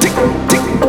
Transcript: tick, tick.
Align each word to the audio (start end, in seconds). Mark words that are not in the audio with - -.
tick, 0.00 0.12
tick. 0.48 0.87